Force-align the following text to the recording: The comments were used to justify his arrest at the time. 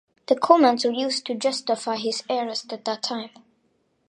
The 0.25 0.35
comments 0.35 0.83
were 0.83 0.91
used 0.93 1.27
to 1.27 1.35
justify 1.35 1.95
his 1.97 2.23
arrest 2.27 2.73
at 2.73 2.85
the 2.85 2.95
time. 2.95 3.29